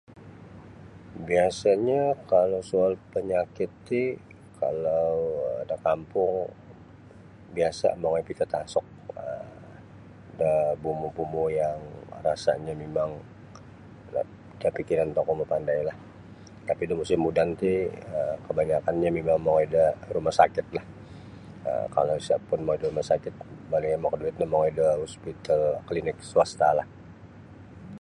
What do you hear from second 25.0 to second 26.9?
hospital klinik swastalah.